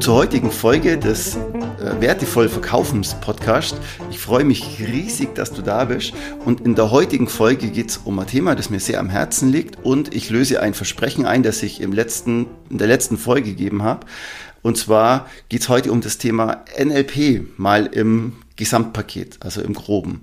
[0.00, 3.76] Zur heutigen Folge des äh, Wertevoll Verkaufens Podcast.
[4.10, 6.12] Ich freue mich riesig, dass du da bist.
[6.44, 9.50] Und in der heutigen Folge geht es um ein Thema, das mir sehr am Herzen
[9.50, 9.84] liegt.
[9.84, 13.82] Und ich löse ein Versprechen ein, das ich im letzten, in der letzten Folge gegeben
[13.82, 14.06] habe.
[14.62, 20.20] Und zwar geht es heute um das Thema NLP mal im Gesamtpaket, also im Groben.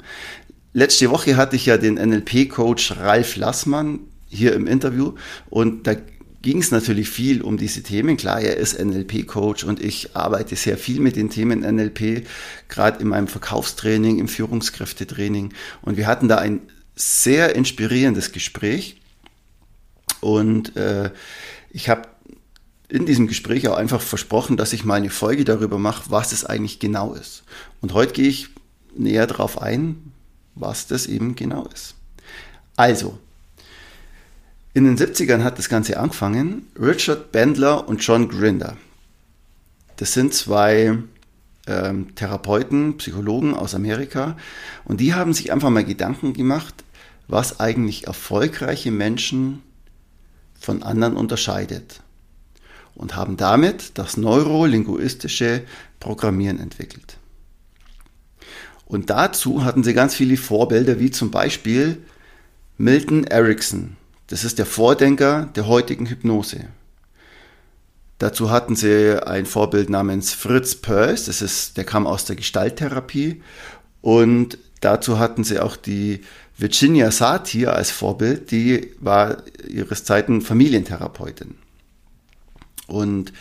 [0.73, 5.13] Letzte Woche hatte ich ja den NLP-Coach Ralf Lassmann hier im Interview
[5.49, 5.95] und da
[6.45, 8.17] ging es natürlich viel um diese Themen.
[8.17, 12.27] Klar, er ist NLP-Coach und ich arbeite sehr viel mit den Themen NLP,
[12.69, 15.53] gerade in meinem Verkaufstraining, im Führungskräftetraining.
[15.81, 16.61] Und wir hatten da ein
[16.95, 19.01] sehr inspirierendes Gespräch.
[20.21, 21.09] Und äh,
[21.71, 22.09] ich habe
[22.89, 26.45] in diesem Gespräch auch einfach versprochen, dass ich mal eine Folge darüber mache, was es
[26.45, 27.43] eigentlich genau ist.
[27.81, 28.49] Und heute gehe ich
[28.95, 30.13] näher darauf ein,
[30.53, 31.95] was das eben genau ist.
[32.75, 33.17] Also,
[34.75, 36.67] in den 70ern hat das Ganze angefangen.
[36.77, 38.75] Richard Bandler und John Grinder.
[39.95, 40.97] Das sind zwei
[41.65, 44.35] ähm, Therapeuten, Psychologen aus Amerika.
[44.83, 46.83] Und die haben sich einfach mal Gedanken gemacht,
[47.29, 49.61] was eigentlich erfolgreiche Menschen
[50.59, 52.01] von anderen unterscheidet.
[52.95, 55.63] Und haben damit das neurolinguistische
[56.01, 57.15] Programmieren entwickelt.
[58.85, 62.03] Und dazu hatten sie ganz viele Vorbilder, wie zum Beispiel
[62.77, 63.95] Milton Erickson.
[64.27, 66.67] Das ist der Vordenker der heutigen Hypnose.
[68.17, 73.41] Dazu hatten sie ein Vorbild namens Fritz Perls, das ist, der kam aus der Gestalttherapie.
[74.01, 76.21] Und dazu hatten sie auch die
[76.57, 81.55] Virginia Satir als Vorbild, die war ihres Zeiten Familientherapeutin.
[82.87, 83.33] Und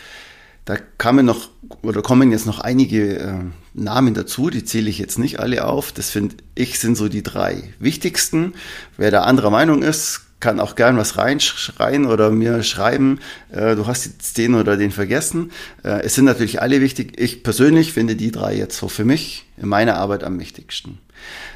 [0.65, 1.51] da kamen noch
[1.83, 3.35] oder kommen jetzt noch einige äh,
[3.75, 5.93] Namen dazu, die zähle ich jetzt nicht alle auf.
[5.93, 8.55] Das finde ich sind so die drei wichtigsten.
[8.97, 13.19] Wer da anderer Meinung ist, kann auch gern was reinschreien oder mir schreiben,
[13.51, 15.53] äh, du hast jetzt den oder den vergessen.
[15.83, 17.19] Äh, es sind natürlich alle wichtig.
[17.19, 20.99] Ich persönlich finde die drei jetzt so für mich in meiner Arbeit am wichtigsten.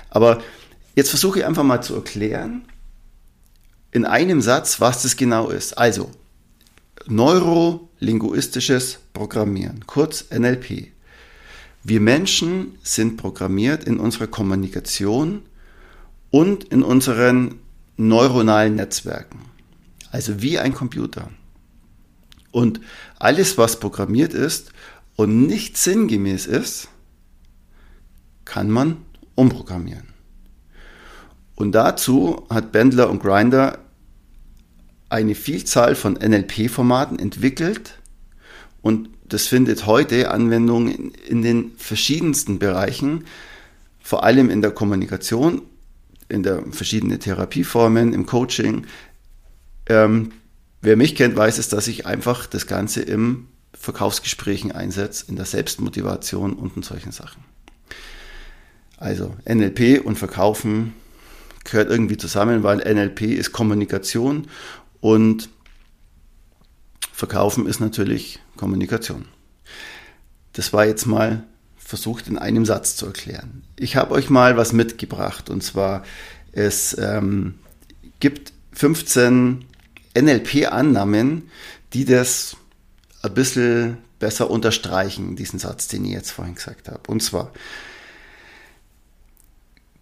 [0.08, 0.38] Aber
[0.94, 2.64] jetzt versuche ich einfach mal zu erklären,
[3.92, 5.76] in einem Satz, was das genau ist.
[5.76, 6.10] Also,
[7.06, 10.86] neurolinguistisches Programmieren, kurz NLP.
[11.84, 15.42] Wir Menschen sind programmiert in unserer Kommunikation
[16.30, 17.56] und in unseren
[17.98, 19.40] neuronalen Netzwerken.
[20.10, 21.28] Also wie ein Computer.
[22.50, 22.80] Und
[23.18, 24.72] alles, was programmiert ist
[25.16, 26.88] und nicht sinngemäß ist,
[28.46, 28.96] kann man
[29.34, 30.08] umprogrammieren.
[31.54, 33.80] Und dazu hat Bendler und Grinder
[35.10, 37.98] eine Vielzahl von NLP-Formaten entwickelt
[38.80, 43.24] und das findet heute Anwendung in, in, den verschiedensten Bereichen,
[44.00, 45.62] vor allem in der Kommunikation
[46.28, 48.86] in der verschiedenen Therapieformen, im Coaching.
[49.86, 50.32] Ähm,
[50.82, 55.44] wer mich kennt, weiß es, dass ich einfach das Ganze im Verkaufsgesprächen einsetze, in der
[55.44, 57.44] Selbstmotivation und in solchen Sachen.
[58.96, 60.94] Also NLP und Verkaufen
[61.64, 64.48] gehört irgendwie zusammen, weil NLP ist Kommunikation
[65.00, 65.48] und
[67.12, 69.26] Verkaufen ist natürlich Kommunikation.
[70.52, 71.44] Das war jetzt mal
[71.88, 73.62] versucht in einem Satz zu erklären.
[73.74, 76.04] Ich habe euch mal was mitgebracht und zwar
[76.52, 77.54] es ähm,
[78.20, 79.64] gibt 15
[80.14, 81.48] NLP-Annahmen,
[81.94, 82.58] die das
[83.22, 87.00] ein bisschen besser unterstreichen, diesen Satz, den ich jetzt vorhin gesagt habe.
[87.08, 87.52] Und zwar,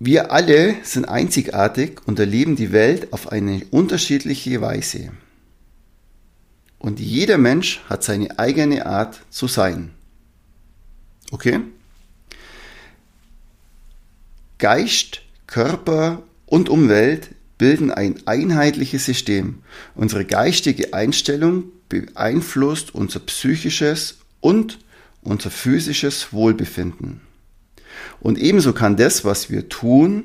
[0.01, 5.13] wir alle sind einzigartig und erleben die Welt auf eine unterschiedliche Weise.
[6.81, 9.93] Und jeder Mensch hat seine eigene Art zu sein.
[11.31, 11.61] Okay?
[14.59, 19.63] Geist, Körper und Umwelt bilden ein einheitliches System.
[19.95, 24.79] Unsere geistige Einstellung beeinflusst unser psychisches und
[25.23, 27.21] unser physisches Wohlbefinden.
[28.21, 30.25] Und ebenso kann das, was wir tun,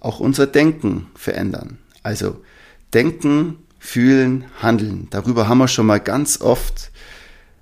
[0.00, 1.78] auch unser Denken verändern.
[2.02, 2.42] Also
[2.94, 5.08] denken, fühlen, handeln.
[5.10, 6.90] Darüber haben wir schon mal ganz oft,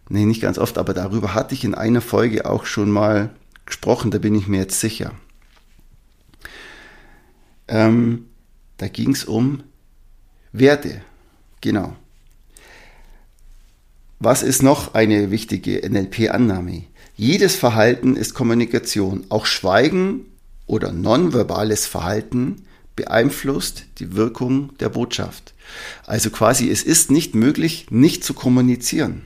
[0.09, 3.31] nee, nicht ganz oft, aber darüber hatte ich in einer Folge auch schon mal
[3.65, 5.13] gesprochen, da bin ich mir jetzt sicher.
[7.69, 8.27] Ähm,
[8.77, 9.63] da ging es um
[10.53, 11.03] Werte.
[11.61, 11.97] Genau.
[14.19, 16.85] Was ist noch eine wichtige NLP-Annahme?
[17.17, 19.25] Jedes Verhalten ist Kommunikation.
[19.29, 20.27] Auch Schweigen
[20.67, 22.63] oder nonverbales Verhalten
[22.95, 25.55] beeinflusst die Wirkung der Botschaft.
[26.07, 29.23] Also quasi, es ist nicht möglich, nicht zu kommunizieren.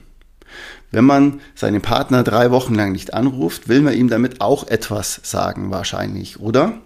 [0.91, 5.21] Wenn man seinen Partner drei Wochen lang nicht anruft, will man ihm damit auch etwas
[5.23, 6.81] sagen, wahrscheinlich, oder?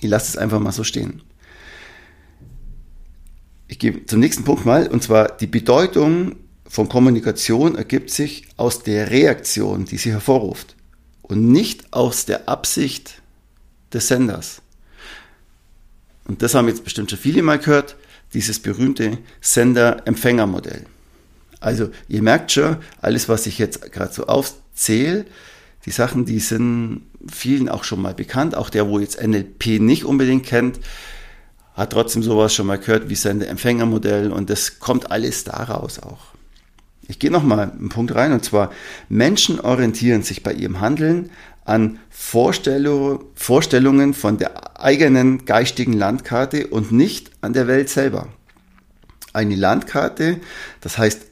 [0.00, 1.22] Ich lasse es einfach mal so stehen.
[3.68, 6.36] Ich gehe zum nächsten Punkt mal, und zwar die Bedeutung
[6.66, 10.76] von Kommunikation ergibt sich aus der Reaktion, die sie hervorruft
[11.22, 13.22] und nicht aus der Absicht
[13.92, 14.62] des Senders.
[16.24, 17.96] Und das haben jetzt bestimmt schon viele mal gehört,
[18.34, 20.86] dieses berühmte Sender-Empfänger-Modell.
[21.60, 25.26] Also ihr merkt schon, alles, was ich jetzt gerade so aufzähle,
[25.84, 28.54] die Sachen, die sind vielen auch schon mal bekannt.
[28.54, 30.80] Auch der, wo jetzt NLP nicht unbedingt kennt,
[31.74, 36.32] hat trotzdem sowas schon mal gehört wie Sende-Empfänger-Modell und das kommt alles daraus auch.
[37.08, 38.70] Ich gehe nochmal einen Punkt rein und zwar
[39.08, 41.30] Menschen orientieren sich bei ihrem Handeln
[41.64, 48.28] an Vorstellung, Vorstellungen von der eigenen geistigen Landkarte und nicht an der Welt selber.
[49.32, 50.40] Eine Landkarte,
[50.80, 51.22] das heißt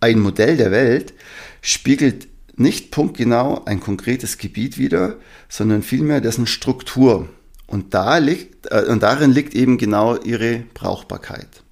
[0.00, 1.14] ein Modell der Welt,
[1.60, 2.28] spiegelt
[2.58, 5.16] nicht punktgenau ein konkretes Gebiet wider,
[5.48, 7.28] sondern vielmehr dessen Struktur.
[7.66, 11.62] Und, da liegt, äh, und darin liegt eben genau ihre Brauchbarkeit.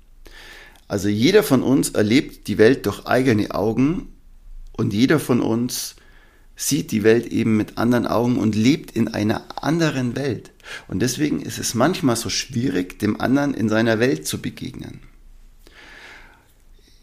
[0.88, 4.08] Also jeder von uns erlebt die Welt durch eigene Augen
[4.76, 5.96] und jeder von uns
[6.54, 10.52] sieht die Welt eben mit anderen Augen und lebt in einer anderen Welt.
[10.88, 15.00] Und deswegen ist es manchmal so schwierig, dem anderen in seiner Welt zu begegnen.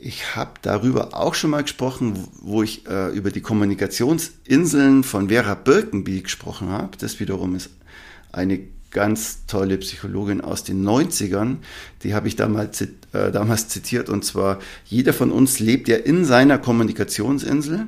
[0.05, 5.55] Ich habe darüber auch schon mal gesprochen, wo ich äh, über die Kommunikationsinseln von Vera
[5.55, 6.97] Birkenby gesprochen habe.
[6.97, 7.69] Das wiederum ist
[8.33, 8.59] eine
[8.91, 11.59] ganz tolle Psychologin aus den 90ern.
[12.03, 12.87] Die habe ich damals, äh,
[13.31, 14.09] damals zitiert.
[14.09, 17.87] Und zwar, jeder von uns lebt ja in seiner Kommunikationsinsel.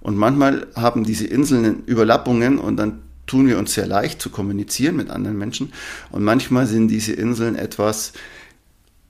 [0.00, 4.96] Und manchmal haben diese Inseln Überlappungen und dann tun wir uns sehr leicht zu kommunizieren
[4.96, 5.74] mit anderen Menschen.
[6.10, 8.14] Und manchmal sind diese Inseln etwas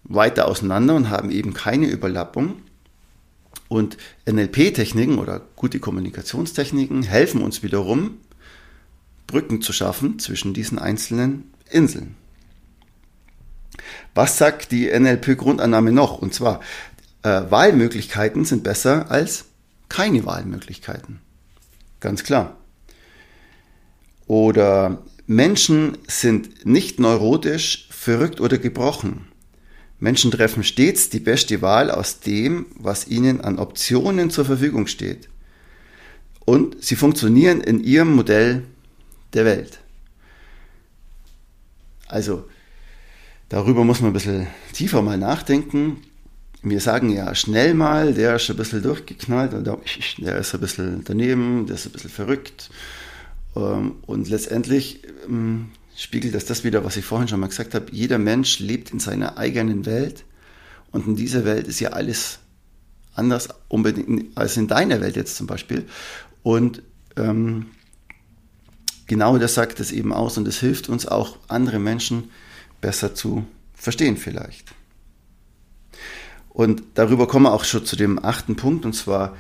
[0.08, 2.62] weiter auseinander und haben eben keine Überlappung.
[3.69, 8.19] Und NLP-Techniken oder gute Kommunikationstechniken helfen uns wiederum,
[9.26, 12.14] Brücken zu schaffen zwischen diesen einzelnen Inseln.
[14.14, 16.19] Was sagt die NLP-Grundannahme noch?
[16.19, 16.61] Und zwar,
[17.23, 19.47] äh, Wahlmöglichkeiten sind besser als
[19.88, 21.20] keine Wahlmöglichkeiten.
[22.00, 22.56] Ganz klar.
[24.26, 29.26] Oder Menschen sind nicht neurotisch, verrückt oder gebrochen.
[29.98, 35.28] Menschen treffen stets die beste Wahl aus dem, was ihnen an Optionen zur Verfügung steht.
[36.44, 38.62] Und sie funktionieren in ihrem Modell
[39.32, 39.81] der Welt.
[42.08, 42.48] Also,
[43.48, 46.03] darüber muss man ein bisschen tiefer mal nachdenken.
[46.62, 49.79] Wir sagen ja schnell mal, der ist ein bisschen durchgeknallt und der
[50.38, 52.70] ist ein bisschen daneben, der ist ein bisschen verrückt.
[53.56, 57.86] Ähm, und letztendlich ähm, spiegelt das das wieder, was ich vorhin schon mal gesagt habe.
[57.91, 60.24] Jeder Mensch lebt in seiner eigenen Welt
[60.93, 62.38] und in dieser Welt ist ja alles
[63.15, 65.86] anders unbedingt als in deiner Welt jetzt zum Beispiel.
[66.43, 66.82] Und
[67.17, 67.67] ähm,
[69.06, 72.31] genau das sagt es eben aus und es hilft uns auch, andere Menschen
[72.81, 74.72] besser zu verstehen vielleicht.
[76.50, 79.36] Und darüber kommen wir auch schon zu dem achten Punkt und zwar,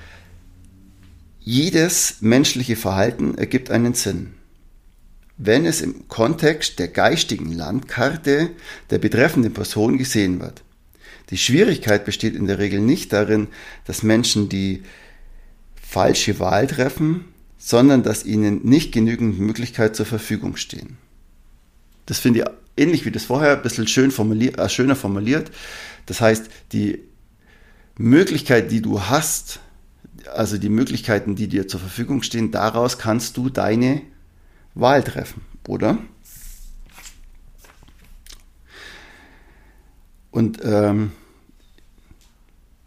[1.40, 4.34] jedes menschliche Verhalten ergibt einen Sinn
[5.38, 8.50] wenn es im Kontext der geistigen Landkarte
[8.90, 10.62] der betreffenden Person gesehen wird.
[11.30, 13.48] Die Schwierigkeit besteht in der Regel nicht darin,
[13.84, 14.82] dass Menschen die
[15.80, 17.26] falsche Wahl treffen,
[17.58, 20.98] sondern dass ihnen nicht genügend Möglichkeit zur Verfügung stehen.
[22.06, 25.50] Das finde ich ähnlich wie das vorher ein bisschen schön formuliert, äh, schöner formuliert.
[26.06, 27.00] Das heißt, die
[27.98, 29.60] Möglichkeit, die du hast,
[30.32, 34.02] also die Möglichkeiten, die dir zur Verfügung stehen, daraus kannst du deine
[34.76, 35.98] Wahl treffen, oder?
[40.30, 41.12] Und ähm,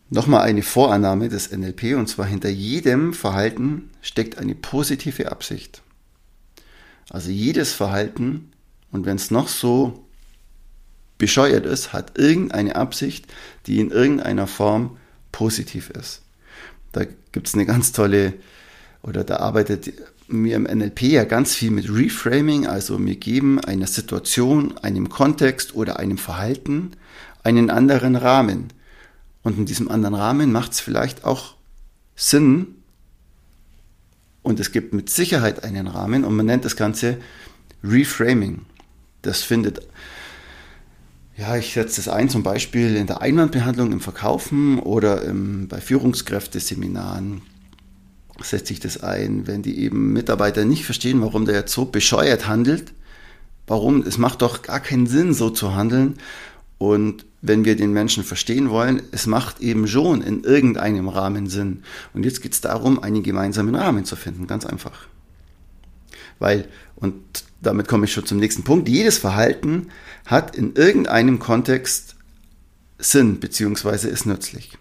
[0.09, 5.81] nochmal eine Vorannahme des NLP, und zwar hinter jedem Verhalten steckt eine positive Absicht.
[7.09, 8.51] Also jedes Verhalten,
[8.91, 10.05] und wenn es noch so
[11.17, 13.25] bescheuert ist, hat irgendeine Absicht,
[13.65, 14.97] die in irgendeiner Form
[15.31, 16.21] positiv ist.
[16.91, 18.33] Da gibt es eine ganz tolle,
[19.01, 19.93] oder da arbeitet
[20.27, 25.75] mir im NLP ja ganz viel mit Reframing, also wir geben einer Situation, einem Kontext
[25.75, 26.91] oder einem Verhalten
[27.43, 28.67] einen anderen Rahmen.
[29.41, 31.55] Und in diesem anderen Rahmen macht es vielleicht auch
[32.15, 32.75] Sinn,
[34.41, 37.17] und es gibt mit Sicherheit einen Rahmen und man nennt das Ganze
[37.83, 38.65] Reframing.
[39.21, 39.81] Das findet,
[41.37, 45.81] ja, ich setze das ein zum Beispiel in der Einwandbehandlung im Verkaufen oder im, bei
[45.81, 47.41] Führungskräfteseminaren
[48.43, 52.47] setze ich das ein, wenn die eben Mitarbeiter nicht verstehen, warum der jetzt so bescheuert
[52.47, 52.93] handelt.
[53.67, 54.01] Warum?
[54.01, 56.15] Es macht doch gar keinen Sinn, so zu handeln.
[56.77, 61.83] Und wenn wir den Menschen verstehen wollen, es macht eben schon in irgendeinem Rahmen Sinn.
[62.13, 65.07] Und jetzt geht es darum, einen gemeinsamen Rahmen zu finden, ganz einfach.
[66.39, 67.15] Weil, und
[67.61, 69.89] damit komme ich schon zum nächsten Punkt, jedes Verhalten
[70.25, 72.15] hat in irgendeinem Kontext
[72.97, 74.77] Sinn, beziehungsweise ist nützlich.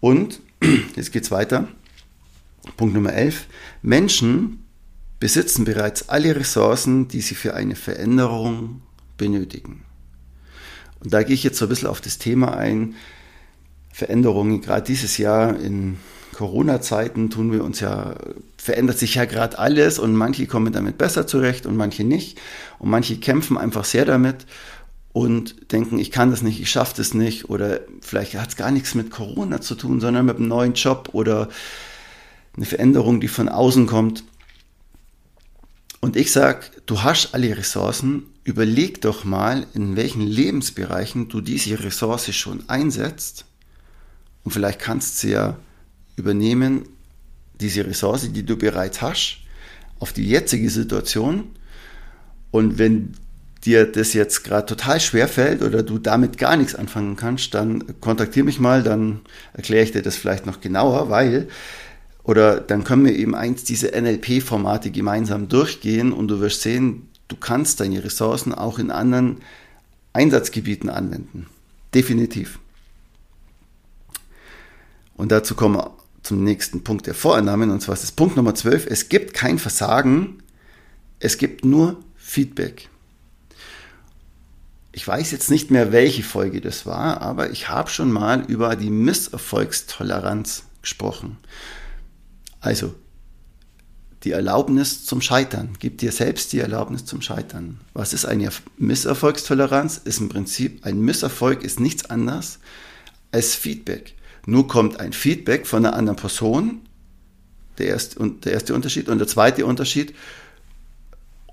[0.00, 0.40] Und,
[0.96, 1.68] jetzt geht es weiter,
[2.76, 3.46] Punkt Nummer 11,
[3.82, 4.64] Menschen
[5.20, 8.82] besitzen bereits alle Ressourcen, die sie für eine Veränderung
[9.16, 9.82] benötigen.
[11.00, 12.94] Und da gehe ich jetzt so ein bisschen auf das Thema ein.
[13.92, 15.96] Veränderungen, gerade dieses Jahr in
[16.34, 18.14] Corona-Zeiten tun wir uns ja,
[18.56, 22.38] verändert sich ja gerade alles und manche kommen damit besser zurecht und manche nicht.
[22.78, 24.46] Und manche kämpfen einfach sehr damit
[25.18, 28.70] und denken, ich kann das nicht, ich schaffe das nicht oder vielleicht hat es gar
[28.70, 31.48] nichts mit Corona zu tun, sondern mit einem neuen Job oder
[32.54, 34.22] eine Veränderung, die von außen kommt.
[35.98, 41.82] Und ich sage, du hast alle Ressourcen, überleg doch mal, in welchen Lebensbereichen du diese
[41.82, 43.44] Ressource schon einsetzt.
[44.44, 45.58] Und vielleicht kannst du ja
[46.14, 46.84] übernehmen,
[47.60, 49.40] diese Ressource, die du bereits hast,
[49.98, 51.50] auf die jetzige Situation.
[52.52, 53.14] Und wenn
[53.64, 58.00] dir das jetzt gerade total schwer fällt oder du damit gar nichts anfangen kannst, dann
[58.00, 59.20] kontaktiere mich mal, dann
[59.52, 61.48] erkläre ich dir das vielleicht noch genauer, weil
[62.22, 67.36] oder dann können wir eben eins diese NLP-Formate gemeinsam durchgehen und du wirst sehen, du
[67.36, 69.38] kannst deine Ressourcen auch in anderen
[70.12, 71.46] Einsatzgebieten anwenden.
[71.94, 72.58] Definitiv.
[75.16, 75.90] Und dazu kommen wir
[76.22, 78.86] zum nächsten Punkt der Vorannahmen, und zwar ist das Punkt Nummer 12.
[78.88, 80.42] Es gibt kein Versagen,
[81.20, 82.90] es gibt nur Feedback.
[84.98, 88.74] Ich weiß jetzt nicht mehr, welche Folge das war, aber ich habe schon mal über
[88.74, 91.36] die Misserfolgstoleranz gesprochen.
[92.58, 92.96] Also,
[94.24, 95.76] die Erlaubnis zum Scheitern.
[95.78, 97.78] Gib dir selbst die Erlaubnis zum Scheitern.
[97.94, 100.00] Was ist eine Misserfolgstoleranz?
[100.04, 102.58] Ist im Prinzip, ein Misserfolg ist nichts anderes
[103.30, 104.16] als Feedback.
[104.46, 106.80] Nur kommt ein Feedback von einer anderen Person,
[107.78, 109.08] der erste, der erste Unterschied.
[109.08, 110.12] Und der zweite Unterschied,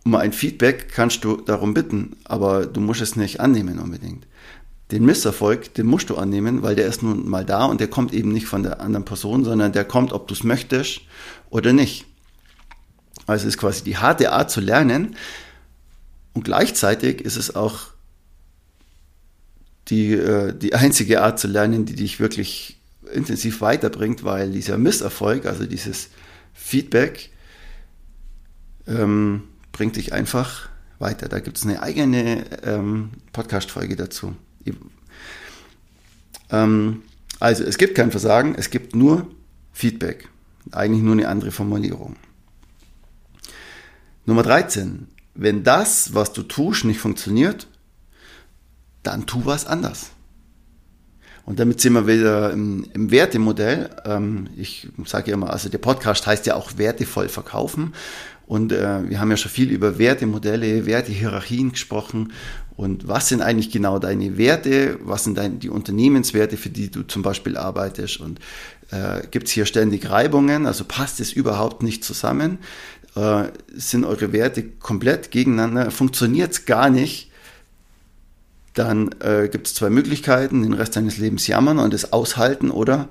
[0.05, 4.25] um ein Feedback kannst du darum bitten, aber du musst es nicht annehmen unbedingt
[4.91, 8.13] den Misserfolg, den musst du annehmen, weil der ist nun mal da und der kommt
[8.13, 11.01] eben nicht von der anderen Person, sondern der kommt, ob du es möchtest
[11.50, 12.05] oder nicht.
[13.25, 15.15] Also ist quasi die harte Art zu lernen
[16.33, 17.88] und gleichzeitig ist es auch
[19.88, 22.79] die, äh, die einzige Art zu lernen, die dich wirklich
[23.12, 26.09] intensiv weiterbringt, weil dieser Misserfolg, also dieses
[26.53, 27.31] Feedback,
[28.88, 29.43] ähm,
[29.75, 31.27] bringt dich einfach weiter.
[31.27, 34.34] Da gibt es eine eigene ähm, Podcast-Folge dazu.
[36.50, 37.03] Ähm,
[37.41, 39.27] also es gibt kein Versagen, es gibt nur
[39.74, 40.29] Feedback.
[40.72, 42.15] Eigentlich nur eine andere Formulierung.
[44.25, 45.10] Nummer 13.
[45.34, 47.67] Wenn das, was du tust, nicht funktioniert,
[49.03, 50.12] dann tu was anders.
[51.46, 53.89] Und damit sind wir wieder im, im Wertemodell.
[54.05, 57.94] Ähm, ich sage ja immer, also der Podcast heißt ja auch wertevoll verkaufen.
[58.47, 62.31] Und äh, wir haben ja schon viel über Wertemodelle, Wertehierarchien gesprochen.
[62.77, 64.99] Und was sind eigentlich genau deine Werte?
[65.01, 68.19] Was sind deine, die Unternehmenswerte, für die du zum Beispiel arbeitest?
[68.19, 68.39] Und
[68.91, 70.67] äh, gibt es hier ständig Reibungen?
[70.67, 72.59] Also passt es überhaupt nicht zusammen?
[73.15, 75.89] Äh, sind eure Werte komplett gegeneinander?
[75.89, 77.31] Funktioniert es gar nicht?
[78.75, 83.07] Dann äh, gibt es zwei Möglichkeiten, den Rest deines Lebens jammern und es aushalten oder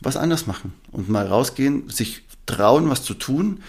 [0.00, 3.62] was anders machen und mal rausgehen, sich trauen, was zu tun,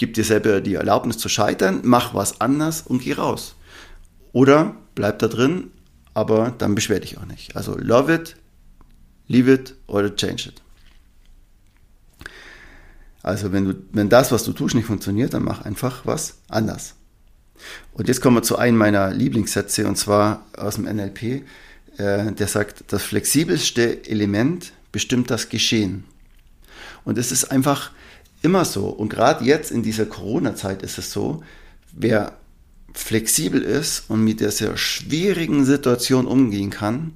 [0.00, 3.54] gib dir selber die Erlaubnis zu scheitern, mach was anders und geh raus.
[4.32, 5.72] Oder bleib da drin,
[6.14, 7.54] aber dann beschwer dich auch nicht.
[7.54, 8.34] Also love it,
[9.28, 10.62] leave it oder change it.
[13.22, 16.94] Also wenn, du, wenn das, was du tust, nicht funktioniert, dann mach einfach was anders.
[17.92, 21.22] Und jetzt kommen wir zu einem meiner Lieblingssätze, und zwar aus dem NLP.
[21.98, 26.04] Äh, der sagt, das flexibelste Element bestimmt das Geschehen.
[27.04, 27.90] Und es ist einfach
[28.42, 28.86] immer so.
[28.86, 31.42] Und gerade jetzt in dieser Corona-Zeit ist es so,
[31.92, 32.36] wer
[32.92, 37.12] flexibel ist und mit der sehr schwierigen Situation umgehen kann,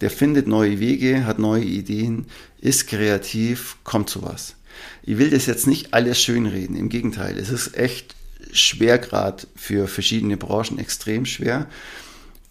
[0.00, 2.26] der findet neue Wege, hat neue Ideen,
[2.60, 4.54] ist kreativ, kommt zu was.
[5.02, 8.14] Ich will das jetzt nicht alles schönreden, im Gegenteil, es ist echt
[8.52, 11.66] schwer gerade für verschiedene Branchen, extrem schwer.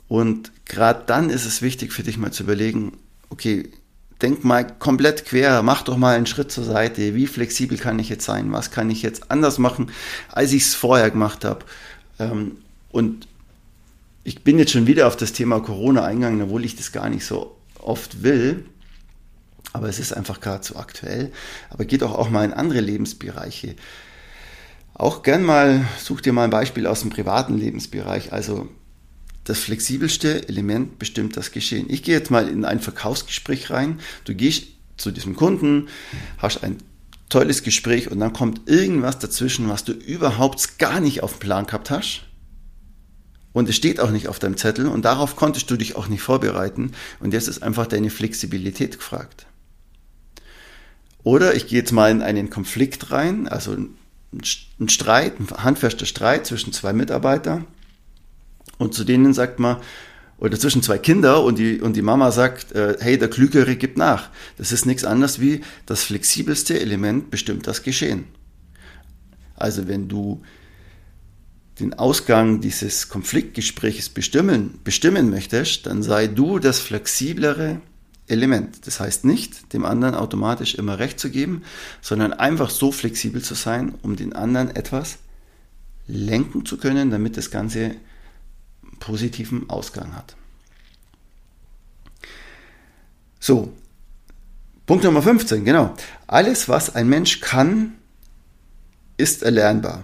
[0.08, 2.98] Und gerade dann ist es wichtig für dich mal zu überlegen,
[3.30, 3.70] okay,
[4.22, 7.16] denk mal komplett quer, mach doch mal einen Schritt zur Seite.
[7.16, 8.52] Wie flexibel kann ich jetzt sein?
[8.52, 9.92] Was kann ich jetzt anders machen,
[10.32, 11.66] als ich es vorher gemacht habe?
[12.20, 12.58] Ähm,
[12.90, 13.28] und
[14.24, 17.26] ich bin jetzt schon wieder auf das Thema Corona eingegangen, obwohl ich das gar nicht
[17.26, 18.66] so oft will.
[19.74, 21.32] Aber es ist einfach gerade so aktuell.
[21.70, 23.76] Aber geht auch, auch mal in andere Lebensbereiche.
[24.94, 28.34] Auch gern mal, such dir mal ein Beispiel aus dem privaten Lebensbereich.
[28.34, 28.68] Also
[29.48, 31.88] das flexibelste Element bestimmt das Geschehen.
[31.90, 34.00] Ich gehe jetzt mal in ein Verkaufsgespräch rein.
[34.26, 34.64] Du gehst
[34.98, 35.88] zu diesem Kunden,
[36.38, 36.78] hast ein
[37.30, 41.66] tolles Gespräch und dann kommt irgendwas dazwischen, was du überhaupt gar nicht auf dem Plan
[41.66, 42.24] gehabt hast.
[43.54, 46.22] Und es steht auch nicht auf deinem Zettel und darauf konntest du dich auch nicht
[46.22, 46.92] vorbereiten.
[47.20, 49.46] Und jetzt ist einfach deine Flexibilität gefragt.
[51.24, 56.46] Oder ich gehe jetzt mal in einen Konflikt rein, also ein Streit, ein handfester Streit
[56.46, 57.66] zwischen zwei Mitarbeitern.
[58.78, 59.78] Und zu denen sagt man,
[60.40, 63.98] oder zwischen zwei Kinder und die, und die Mama sagt, äh, hey, der Klügere gibt
[63.98, 64.30] nach.
[64.58, 68.26] Das ist nichts anderes wie das flexibelste Element bestimmt das Geschehen.
[69.56, 70.44] Also wenn du
[71.80, 77.82] den Ausgang dieses Konfliktgesprächs bestimmen, bestimmen möchtest, dann sei du das flexiblere
[78.28, 78.86] Element.
[78.86, 81.64] Das heißt nicht, dem anderen automatisch immer recht zu geben,
[82.02, 85.18] sondern einfach so flexibel zu sein, um den anderen etwas
[86.08, 87.96] lenken zu können, damit das Ganze
[89.00, 90.36] positiven Ausgang hat.
[93.40, 93.74] So,
[94.86, 95.94] Punkt Nummer 15, genau.
[96.28, 97.94] Alles, was ein Mensch kann,
[99.18, 100.04] ist erlernbar.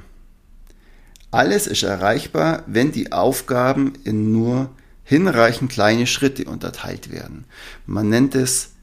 [1.31, 4.69] Alles ist erreichbar, wenn die Aufgaben in nur
[5.03, 7.45] hinreichend kleine Schritte unterteilt werden.
[7.85, 8.73] Man nennt es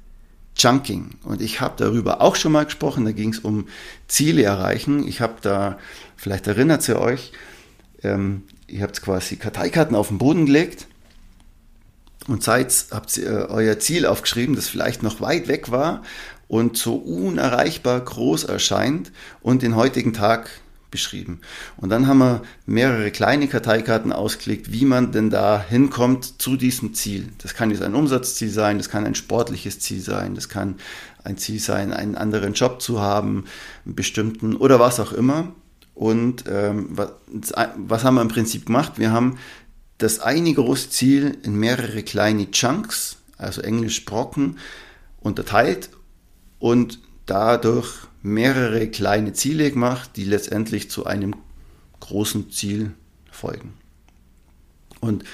[0.57, 1.11] Chunking.
[1.23, 3.05] Und ich habe darüber auch schon mal gesprochen.
[3.05, 3.69] Da ging es um
[4.09, 5.07] Ziele erreichen.
[5.07, 5.79] Ich habe da,
[6.17, 7.33] vielleicht erinnert ihr euch,
[8.03, 10.87] ähm, ihr habt quasi Karteikarten auf den Boden gelegt
[12.29, 16.03] und seid, habt ihr euer Ziel aufgeschrieben, das vielleicht noch weit weg war
[16.49, 20.51] und so unerreichbar groß erscheint und den heutigen Tag
[20.91, 21.41] beschrieben.
[21.77, 26.95] Und dann haben wir mehrere kleine Karteikarten ausgelegt, wie man denn da hinkommt zu diesem
[26.95, 27.29] Ziel.
[27.39, 30.77] Das kann jetzt ein Umsatzziel sein, das kann ein sportliches Ziel sein, das kann
[31.23, 33.45] ein Ziel sein, einen anderen Job zu haben,
[33.85, 35.53] einen bestimmten oder was auch immer.
[35.95, 37.11] Und ähm, was,
[37.77, 38.95] was haben wir im Prinzip gemacht?
[38.97, 39.39] Wir haben
[39.99, 44.59] das eine große Ziel in mehrere kleine Chunks, also englisch Brocken,
[45.21, 45.91] unterteilt
[46.59, 51.35] und dadurch mehrere kleine Ziele gemacht, die letztendlich zu einem
[52.01, 52.93] großen Ziel
[53.31, 53.75] folgen.
[55.01, 55.25] Und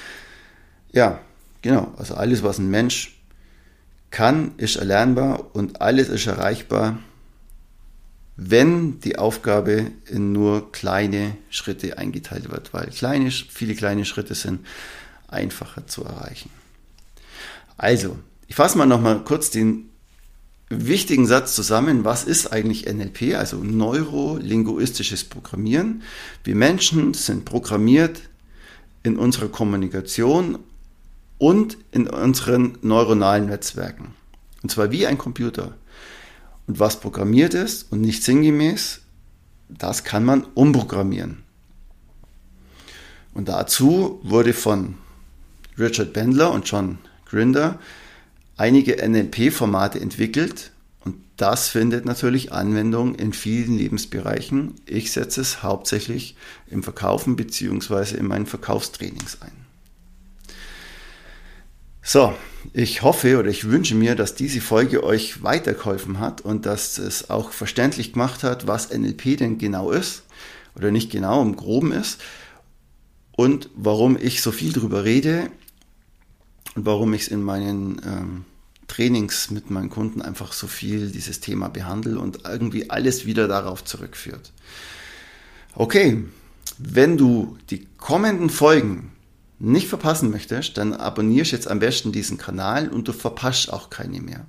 [0.93, 1.21] ja,
[1.63, 3.21] genau, also alles, was ein Mensch
[4.11, 6.99] kann, ist erlernbar und alles ist erreichbar,
[8.37, 14.61] wenn die Aufgabe in nur kleine Schritte eingeteilt wird, weil kleine, viele kleine Schritte sind
[15.29, 16.51] einfacher zu erreichen.
[17.79, 19.89] Also, ich fasse mal nochmal kurz den
[20.69, 26.03] wichtigen Satz zusammen, was ist eigentlich NLP, also neurolinguistisches Programmieren.
[26.45, 28.21] Wir Menschen sind programmiert
[29.03, 30.59] in unserer Kommunikation
[31.39, 34.15] und in unseren neuronalen Netzwerken.
[34.63, 35.75] Und zwar wie ein Computer.
[36.67, 39.01] Und was programmiert ist und nicht sinngemäß,
[39.69, 41.43] das kann man umprogrammieren.
[43.35, 44.95] Und dazu wurde von
[45.79, 47.79] Richard Bendler und John Grinder
[48.57, 50.73] einige NLP-Formate entwickelt
[51.05, 54.75] und das findet natürlich Anwendung in vielen Lebensbereichen.
[54.87, 56.35] Ich setze es hauptsächlich
[56.69, 58.17] im Verkaufen bzw.
[58.17, 59.66] in meinen Verkaufstrainings ein.
[62.09, 62.33] So,
[62.73, 67.31] ich hoffe oder ich wünsche mir, dass diese Folge euch weitergeholfen hat und dass es
[67.31, 70.23] auch verständlich gemacht hat, was NLP denn genau ist
[70.77, 72.23] oder nicht genau im Groben ist
[73.33, 75.51] und warum ich so viel darüber rede
[76.77, 78.45] und warum ich es in meinen ähm,
[78.87, 83.85] Trainings mit meinen Kunden einfach so viel dieses Thema behandle und irgendwie alles wieder darauf
[83.85, 84.53] zurückführt.
[85.75, 86.23] Okay,
[86.79, 89.11] wenn du die kommenden Folgen
[89.59, 94.21] nicht verpassen möchtest, dann abonnierst jetzt am besten diesen Kanal und du verpasst auch keine
[94.21, 94.47] mehr.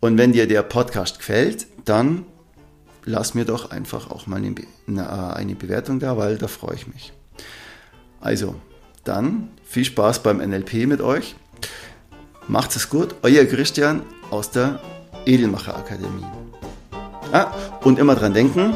[0.00, 2.26] Und wenn dir der Podcast gefällt, dann
[3.04, 7.12] lass mir doch einfach auch mal eine, eine Bewertung da, weil da freue ich mich.
[8.20, 8.56] Also,
[9.04, 11.36] dann viel Spaß beim NLP mit euch.
[12.48, 14.80] Macht es gut, euer Christian aus der
[15.24, 16.26] Edelmacher Akademie.
[17.32, 18.74] Ah, und immer dran denken,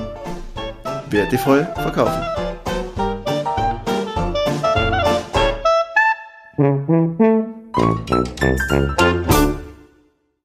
[1.10, 2.49] wertevoll verkaufen.
[6.90, 7.20] Thank
[9.00, 9.19] you.